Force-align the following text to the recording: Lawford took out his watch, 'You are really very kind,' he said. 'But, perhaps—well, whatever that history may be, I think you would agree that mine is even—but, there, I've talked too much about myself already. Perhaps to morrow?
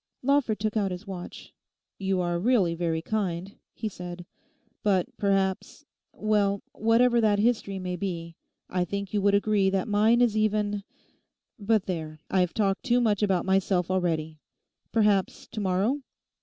Lawford 0.23 0.59
took 0.59 0.75
out 0.75 0.89
his 0.89 1.05
watch, 1.05 1.53
'You 1.99 2.21
are 2.21 2.39
really 2.39 2.73
very 2.73 3.03
kind,' 3.03 3.59
he 3.71 3.87
said. 3.87 4.25
'But, 4.81 5.15
perhaps—well, 5.17 6.63
whatever 6.71 7.21
that 7.21 7.37
history 7.37 7.77
may 7.77 7.95
be, 7.95 8.35
I 8.67 8.83
think 8.83 9.13
you 9.13 9.21
would 9.21 9.35
agree 9.35 9.69
that 9.69 9.87
mine 9.87 10.19
is 10.19 10.35
even—but, 10.35 11.85
there, 11.85 12.19
I've 12.31 12.55
talked 12.55 12.81
too 12.81 12.99
much 12.99 13.21
about 13.21 13.45
myself 13.45 13.91
already. 13.91 14.39
Perhaps 14.91 15.45
to 15.51 15.61
morrow? 15.61 16.01